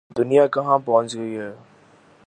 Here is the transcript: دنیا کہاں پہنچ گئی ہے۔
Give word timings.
دنیا 0.17 0.47
کہاں 0.47 0.77
پہنچ 0.85 1.15
گئی 1.15 1.37
ہے۔ 1.37 1.51